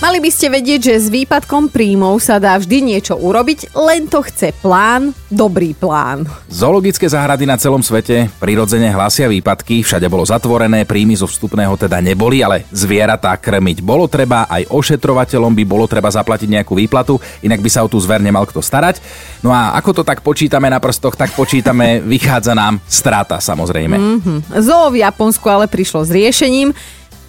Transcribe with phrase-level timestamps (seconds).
[0.00, 4.24] Mali by ste vedieť, že s výpadkom príjmov sa dá vždy niečo urobiť, len to
[4.24, 6.24] chce plán, dobrý plán.
[6.48, 12.00] Zoologické záhrady na celom svete prirodzene hlásia výpadky, všade bolo zatvorené, príjmy zo vstupného teda
[12.00, 17.60] neboli, ale zvieratá krmiť bolo treba, aj ošetrovateľom by bolo treba zaplatiť nejakú výplatu, inak
[17.60, 19.04] by sa o tú zver nemal kto starať.
[19.44, 24.00] No a ako to tak počítame na prstoch, tak počítame, vychádza nám strata samozrejme.
[24.00, 24.64] Mm-hmm.
[24.64, 26.72] Zoo v Japonsku ale prišlo s riešením,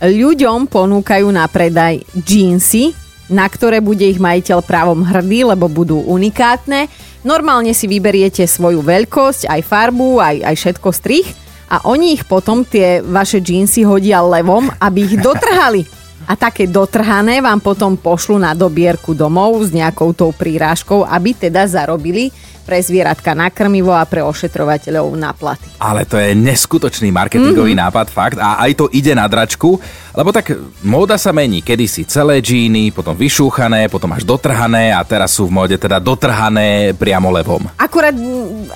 [0.02, 2.98] ľuďom ponúkajú na predaj džínsy,
[3.30, 6.90] na ktoré bude ich majiteľ právom hrdý, lebo budú unikátne.
[7.22, 11.30] Normálne si vyberiete svoju veľkosť, aj farbu, aj, aj všetko strich
[11.72, 16.01] a oni ich potom, tie vaše džínsy, hodia levom, aby ich dotrhali.
[16.30, 21.66] A také dotrhané vám potom pošlu na dobierku domov s nejakou tou prírážkou, aby teda
[21.70, 22.30] zarobili
[22.62, 25.66] pre zvieratka na krmivo a pre ošetrovateľov na platy.
[25.82, 27.90] Ale to je neskutočný marketingový mm-hmm.
[27.90, 28.38] nápad, fakt.
[28.38, 29.82] A aj to ide na dračku,
[30.14, 30.54] lebo tak
[30.86, 31.66] móda sa mení.
[31.66, 36.94] Kedysi celé džíny, potom vyšúchané, potom až dotrhané a teraz sú v móde teda dotrhané
[36.96, 37.66] priamo levom.
[37.76, 38.14] Akurát,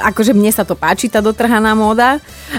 [0.02, 2.18] akože mne sa to páči, tá dotrhaná móda,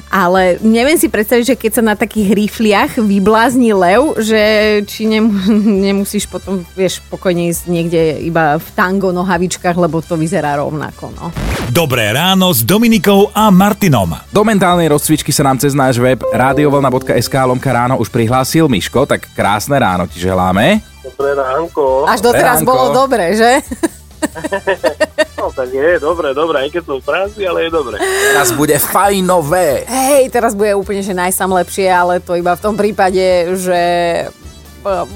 [0.08, 4.40] ale neviem si predstaviť, že keď sa na takých rifliach vyblázni lev, že
[4.84, 5.30] či nem,
[5.86, 11.14] nemusíš potom, vieš, pokojne ísť niekde iba v tango nohavičkách, lebo to vyzerá rovnako.
[11.14, 11.30] No.
[11.72, 14.12] Dobré ráno s Dominikou a Martinom.
[14.34, 19.30] Do mentálnej rozcvičky sa nám cez náš web radiovolna.sk lomka ráno už prihlásil Miško, tak
[19.32, 20.82] krásne ráno ti želáme.
[21.06, 22.04] Dobré ránko.
[22.10, 22.68] Až doteraz Ránko.
[22.68, 23.50] bolo dobre, že?
[25.36, 28.00] No tak je, dobre, dobre, aj keď som v práci, ale je dobre.
[28.00, 29.84] Teraz bude fajnové.
[29.84, 33.80] Hej, teraz bude úplne, že najsam lepšie, ale to iba v tom prípade, že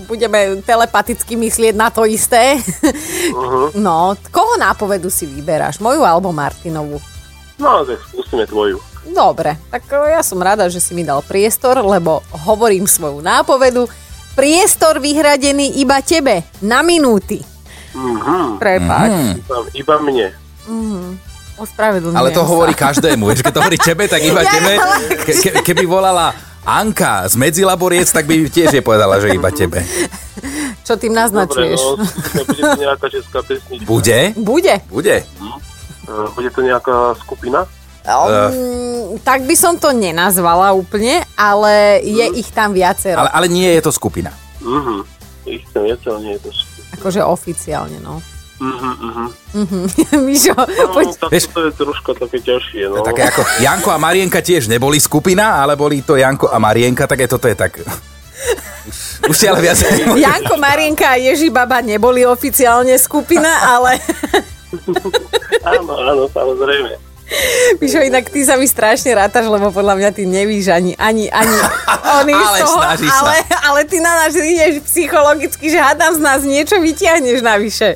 [0.06, 2.58] budeme telepaticky myslieť na to isté.
[3.30, 3.72] Uh-huh.
[3.86, 5.78] No, koho nápovedu si vyberáš?
[5.78, 6.98] Moju alebo Martinovú?
[7.60, 8.80] No tak skúsime tvoju.
[9.12, 13.88] Dobre, tak e, ja som rada, že si mi dal priestor, lebo hovorím svoju nápovedu.
[14.36, 17.40] Priestor vyhradený iba tebe, na minúty.
[17.94, 18.58] Mhm.
[18.62, 19.10] Prepáč.
[19.10, 19.32] Mm.
[19.42, 20.28] Iba, iba mne.
[21.60, 22.48] Ospravedlňujem Ale to sa.
[22.48, 24.72] hovorí každému, vieš, keď to hovorí tebe, tak iba Ja, tebe.
[25.26, 26.32] ke, keby volala
[26.64, 29.80] Anka z Medzilaboriec, tak by tiež je povedala, že iba tebe.
[30.84, 31.80] Čo tým Dobre, naznačuješ?
[31.80, 33.86] no, skúsime, bude to nejaká česká pesnička.
[33.86, 34.20] Bude?
[34.36, 34.74] Bude.
[34.90, 35.16] Bude.
[35.24, 37.64] Eh, Bude to nejaká skupina?
[38.00, 43.20] Um, tak by som to nenazvala úplne, ale je ich tam viacero.
[43.20, 44.32] Ale, ale nie je to skupina.
[44.64, 45.04] Mhm.
[45.44, 46.88] Ich chcem viac, ale nie je to skupina.
[46.96, 48.24] Akože oficiálne, no.
[48.60, 49.26] Mhm, mhm.
[50.26, 51.06] Mišo, No, poď.
[51.16, 53.00] tak Vieš- to je troška také ťažšie, no.
[53.00, 57.18] Také ako Janko a Marienka tiež neboli skupina, ale boli to Janko a Marienka, tak
[57.18, 57.80] je toto je tak...
[59.30, 59.80] Už, si ale viac...
[60.26, 63.96] Janko, Marienka a Ježibaba neboli oficiálne skupina, ale
[65.62, 66.94] Áno, áno, samozrejme.
[67.78, 71.54] Mišo, inak ty sa mi strašne rátaš, lebo podľa mňa ty nevíš ani, ani, ani
[72.18, 73.18] oný z Ale toho, snaží sa.
[73.22, 77.94] ale, ale ty na nás ideš psychologicky, že hádam z nás niečo vytiahneš navyše.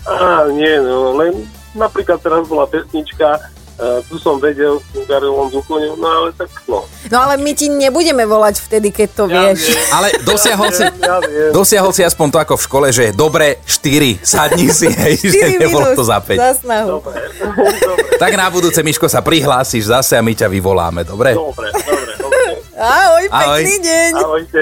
[0.00, 1.42] Á, nie, no, len
[1.72, 3.38] napríklad teraz bola pesnička,
[3.76, 6.82] uh, tu som vedel s tým Garilom Zukoňom, no ale tak no.
[7.06, 9.64] No ale my ti nebudeme volať vtedy, keď to Ja vieš.
[9.64, 9.80] viem.
[9.96, 11.50] Ale dosiahol si, Ja viem.
[11.50, 15.92] dosiahol si aspoň to ako v škole, že dobre, 4, sadni si, hej, že nebolo
[15.92, 16.36] to za 5.
[16.36, 16.88] Za snahu.
[17.00, 21.32] Dobre, dobre, Tak na budúce, Miško, sa prihlásiš zase a my ťa vyvoláme, dobre?
[21.32, 22.44] dobre, dobre, dobre.
[22.74, 23.58] Ahoj, Ahoj.
[23.58, 24.10] pekný deň.
[24.16, 24.60] Ahojte.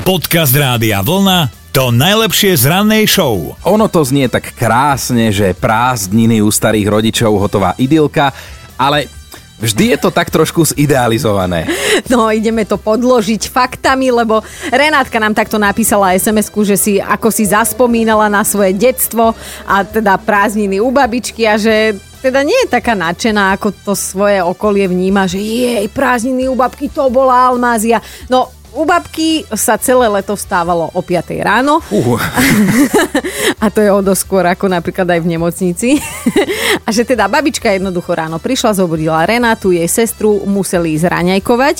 [0.00, 1.57] Podcast Rádia Vlna.
[1.78, 3.54] To najlepšie z rannej show.
[3.62, 8.34] Ono to znie tak krásne, že prázdniny u starých rodičov, hotová idylka,
[8.74, 9.06] ale
[9.62, 11.70] vždy je to tak trošku zidealizované.
[12.10, 14.42] No, ideme to podložiť faktami, lebo
[14.74, 20.18] Renátka nám takto napísala SMS-ku, že si ako si zaspomínala na svoje detstvo a teda
[20.18, 25.30] prázdniny u babičky a že teda nie je taká nadšená, ako to svoje okolie vníma,
[25.30, 28.02] že jej, prázdniny u babky, to bola Almázia.
[28.26, 32.20] No, u babky sa celé leto vstávalo o 5 ráno Uh,
[33.64, 35.88] a to je o skôr ako napríklad aj v nemocnici.
[36.86, 41.76] a že teda babička jednoducho ráno prišla, zobudila Renátu, jej sestru, museli ísť raňajkovať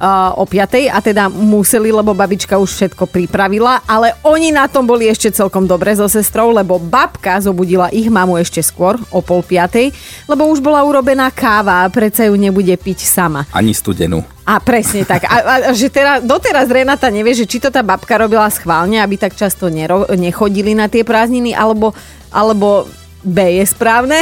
[0.00, 4.86] uh, o 5 a teda museli, lebo babička už všetko pripravila, ale oni na tom
[4.86, 9.44] boli ešte celkom dobre so sestrou, lebo babka zobudila ich mamu ešte skôr, o pol
[9.44, 9.92] piatej,
[10.24, 13.44] lebo už bola urobená káva a predsa ju nebude piť sama.
[13.52, 14.24] ani studenú.
[14.48, 15.28] A presne tak.
[15.28, 19.20] A, a, že teraz, doteraz Renata nevie, že či to tá babka robila schválne, aby
[19.20, 21.92] tak často nero, nechodili na tie prázdniny, alebo,
[22.32, 22.88] alebo
[23.20, 24.16] B je správne.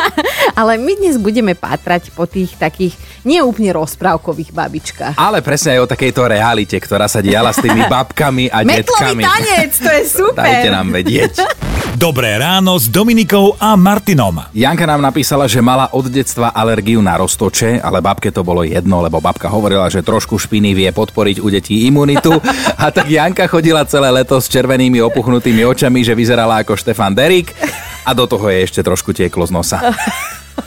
[0.58, 2.94] Ale my dnes budeme pátrať po tých takých
[3.26, 5.14] neúplne rozprávkových babičkách.
[5.18, 9.22] Ale presne aj o takejto realite, ktorá sa diala s tými babkami a Metlový detkami.
[9.26, 10.46] tanec, to je super.
[10.46, 11.34] Dajte nám vedieť.
[11.96, 14.44] Dobré ráno s Dominikou a Martinom.
[14.52, 19.00] Janka nám napísala, že mala od detstva alergiu na roztoče, ale babke to bolo jedno,
[19.00, 22.36] lebo babka hovorila, že trošku špiny vie podporiť u detí imunitu.
[22.76, 27.56] A tak Janka chodila celé leto s červenými opuchnutými očami, že vyzerala ako Štefan Derik
[28.04, 29.78] a do toho je ešte trošku tieklo z nosa.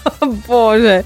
[0.48, 1.04] Bože.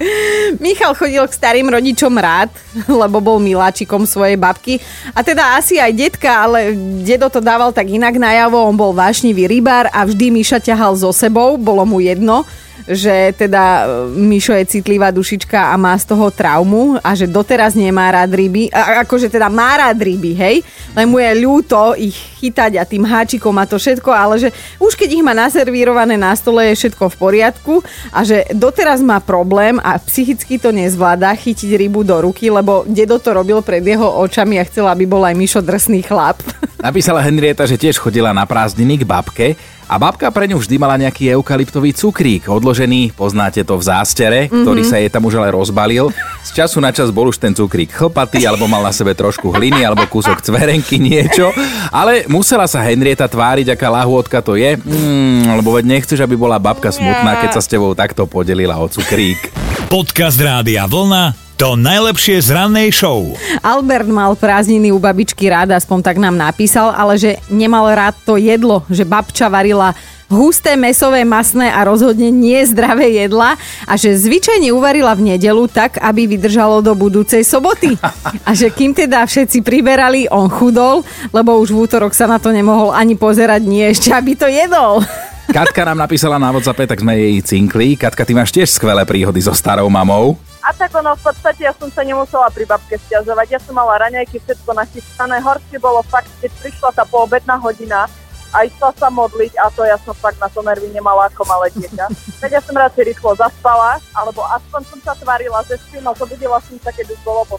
[0.60, 2.52] Michal chodil k starým rodičom rád,
[3.02, 4.78] lebo bol miláčikom svojej babky.
[5.12, 6.72] A teda asi aj detka, ale
[7.02, 8.58] dedo to dával tak inak najavo.
[8.60, 12.44] On bol vášnivý rybár a vždy Miša ťahal so sebou, bolo mu jedno
[12.86, 13.84] že teda e,
[14.14, 18.70] Mišo je citlivá dušička a má z toho traumu a že doteraz nemá rád ryby,
[18.70, 20.56] a, akože teda má rád ryby, hej,
[20.94, 24.48] len mu je ľúto ich chytať a tým háčikom a to všetko, ale že
[24.78, 27.74] už keď ich má naservírované na stole je všetko v poriadku
[28.14, 33.18] a že doteraz má problém a psychicky to nezvláda chytiť rybu do ruky, lebo dedo
[33.18, 36.38] to robil pred jeho očami a chcel, aby bol aj Mišo drsný chlap.
[36.78, 39.46] Napísala Henrieta, že tiež chodila na prázdniny k babke
[39.86, 44.62] a babka pre ňu vždy mala nejaký eukalyptový cukrík, odložený, poznáte to v zástere, mm-hmm.
[44.66, 46.10] ktorý sa jej tam už ale rozbalil.
[46.42, 49.86] Z času na čas bol už ten cukrík chlpatý, alebo mal na sebe trošku hliny,
[49.86, 51.54] alebo kúsok cverenky, niečo.
[51.94, 56.58] Ale musela sa Henrieta tváriť, aká lahôdka to je, mm, lebo veď nechceš, aby bola
[56.58, 59.54] babka smutná, keď sa s tebou takto podelila o cukrík.
[59.86, 63.32] Podcast Rádia Vlna to najlepšie z rannej show.
[63.64, 68.36] Albert mal prázdniny u babičky rád, aspoň tak nám napísal, ale že nemal rád to
[68.36, 69.96] jedlo, že babča varila
[70.28, 73.56] husté mesové, masné a rozhodne nie zdravé jedla
[73.88, 77.96] a že zvyčajne uvarila v nedelu tak, aby vydržalo do budúcej soboty.
[78.44, 82.52] A že kým teda všetci priberali, on chudol, lebo už v útorok sa na to
[82.52, 85.00] nemohol ani pozerať, nie ešte, aby to jedol.
[85.46, 87.94] Katka nám napísala na WhatsApp, tak sme jej cinkli.
[87.94, 90.34] Katka, ty máš tiež skvelé príhody so starou mamou.
[90.66, 93.54] A tak ono v podstate ja som sa nemusela pri babke stiažovať.
[93.54, 95.38] Ja som mala raňajky, všetko nachystané.
[95.38, 98.10] Horšie bolo fakt, keď prišla tá poobedná hodina
[98.54, 101.70] a išla sa modliť a to ja som fakt na to nervy nemala ako malé
[101.74, 102.06] dieťa.
[102.42, 106.58] tak ja som radšej rýchlo zaspala, alebo aspoň som sa tvarila, že spím a zobudila
[106.62, 107.56] som sa, keď už bolo po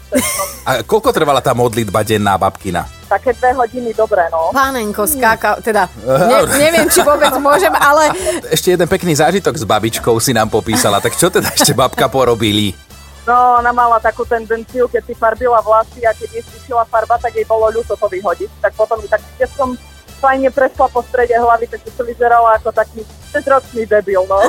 [0.66, 2.88] A koľko trvala tá modlitba denná babkina?
[3.08, 4.52] Také dve hodiny, dobre, no.
[4.52, 5.88] Pánenko skáka, teda
[6.30, 8.12] ne, neviem, či vôbec môžem, ale...
[8.52, 12.87] Ešte jeden pekný zážitok s babičkou si nám popísala, tak čo teda ešte babka porobili?
[13.28, 16.44] No, ona mala takú tendenciu, keď si farbila vlasy a keď jej
[16.88, 18.48] farba, tak jej bolo ľúto to vyhodiť.
[18.64, 19.76] Tak potom tak keď som
[20.16, 23.04] fajne prešla po strede hlavy, tak to vyzerala ako taký
[23.36, 23.44] 6
[23.84, 24.40] debil, no.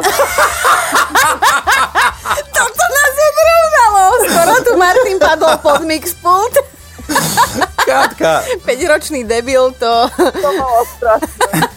[2.55, 4.01] Toto nás obrovnalo.
[4.23, 6.55] Skoro tu Martin padol pod mixpult.
[7.89, 8.47] Katka.
[8.63, 10.07] 5-ročný debil to...
[10.15, 11.67] To bolo strašné.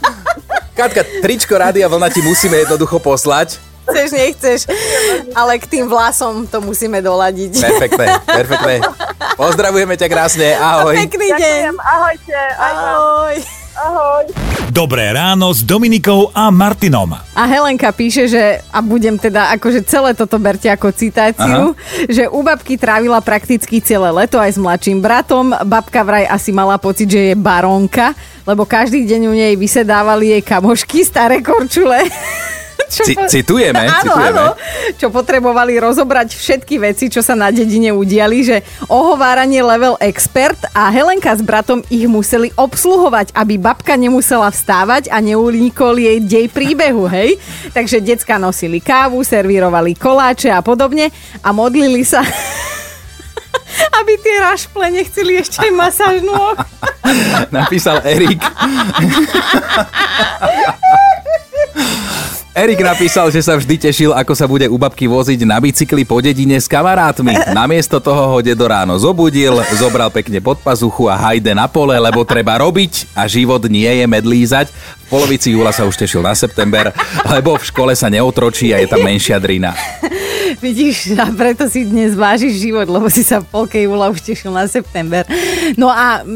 [0.78, 4.60] Katka, tričko Rádia Vlna ti musíme jednoducho poslať chceš, nechceš.
[5.36, 7.52] Ale k tým vlasom to musíme doladiť.
[7.60, 8.74] Perfektné, perfektné.
[9.36, 10.96] Pozdravujeme ťa krásne, ahoj.
[10.96, 11.38] Pekný deň.
[11.38, 12.38] Ďakujem, ahojte.
[12.56, 13.34] Ahoj.
[13.72, 14.24] Ahoj.
[14.72, 17.12] Dobré ráno s Dominikou a Martinom.
[17.12, 22.08] A Helenka píše, že, a budem teda, akože celé toto berte ako citáciu, Aha.
[22.08, 25.52] že u babky trávila prakticky celé leto aj s mladším bratom.
[25.68, 28.16] Babka vraj asi mala pocit, že je baronka,
[28.48, 32.08] lebo každý deň u nej vysedávali jej kamošky, staré korčule.
[32.92, 34.36] čo C- citujeme, áno, citujeme.
[34.36, 34.46] Áno,
[35.00, 38.60] čo potrebovali rozobrať všetky veci, čo sa na dedine udiali, že
[38.92, 45.18] ohováranie level expert a Helenka s bratom ich museli obsluhovať, aby babka nemusela vstávať a
[45.24, 47.40] neunikol jej dej príbehu, hej?
[47.72, 51.08] Takže decka nosili kávu, servírovali koláče a podobne
[51.40, 52.20] a modlili sa
[54.02, 56.56] aby tie rašple nechceli ešte aj masáž nôh.
[57.48, 58.40] Napísal Erik.
[62.62, 66.22] Erik napísal, že sa vždy tešil, ako sa bude u babky voziť na bicykli po
[66.22, 67.34] dedine s kamarátmi.
[67.50, 72.22] Namiesto toho ho dedo ráno zobudil, zobral pekne pod pazuchu a hajde na pole, lebo
[72.22, 74.70] treba robiť a život nie je medlízať.
[74.70, 76.94] V polovici júla sa už tešil na september,
[77.26, 79.74] lebo v škole sa neotročí a je tam menšia drina.
[80.60, 84.52] Vidíš, a preto si dnes vážiš život, lebo si sa v polke júla už tešil
[84.52, 85.24] na september.
[85.78, 86.26] No a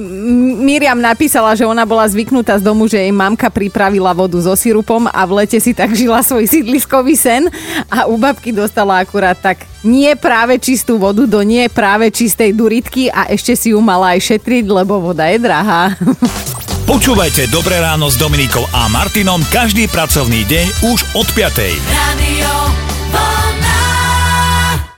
[0.63, 5.11] Miriam napísala, že ona bola zvyknutá z domu, že jej mamka pripravila vodu so sirupom
[5.11, 7.51] a v lete si tak žila svoj sídliskový sen
[7.91, 13.11] a u babky dostala akurát tak nie práve čistú vodu do nie práve čistej duritky
[13.11, 15.93] a ešte si ju mala aj šetriť, lebo voda je drahá.
[16.91, 21.83] Počúvajte Dobré ráno s Dominikou a Martinom každý pracovný deň už od 5.
[21.91, 22.36] Radio